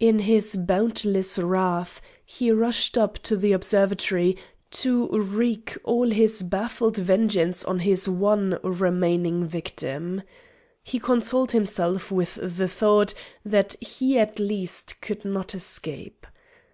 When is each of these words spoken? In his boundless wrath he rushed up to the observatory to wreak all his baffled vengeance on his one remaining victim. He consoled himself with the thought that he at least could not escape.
In 0.00 0.20
his 0.20 0.56
boundless 0.56 1.38
wrath 1.38 2.00
he 2.24 2.50
rushed 2.50 2.96
up 2.96 3.18
to 3.24 3.36
the 3.36 3.52
observatory 3.52 4.38
to 4.70 5.06
wreak 5.08 5.76
all 5.84 6.08
his 6.10 6.42
baffled 6.42 6.96
vengeance 6.96 7.62
on 7.62 7.80
his 7.80 8.08
one 8.08 8.58
remaining 8.62 9.44
victim. 9.44 10.22
He 10.82 10.98
consoled 10.98 11.50
himself 11.52 12.10
with 12.10 12.36
the 12.40 12.68
thought 12.68 13.12
that 13.44 13.76
he 13.82 14.18
at 14.18 14.38
least 14.38 14.98
could 15.02 15.26
not 15.26 15.54
escape. 15.54 16.26